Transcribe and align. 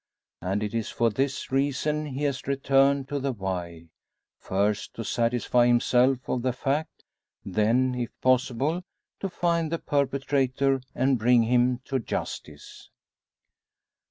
And 0.41 0.63
it 0.63 0.73
is 0.73 0.89
for 0.89 1.11
this 1.11 1.51
reason 1.51 2.07
he 2.07 2.23
has 2.23 2.47
returned 2.47 3.07
to 3.09 3.19
the 3.19 3.31
Wye, 3.31 3.89
first 4.39 4.95
to 4.95 5.03
satisfy 5.03 5.67
himself 5.67 6.27
of 6.27 6.41
the 6.41 6.53
fact; 6.53 7.03
then, 7.45 7.93
if 7.93 8.09
possible, 8.19 8.81
to 9.19 9.29
find 9.29 9.71
the 9.71 9.77
perpetrator, 9.77 10.81
and 10.95 11.19
bring 11.19 11.43
him 11.43 11.81
to 11.85 11.99
justice. 11.99 12.89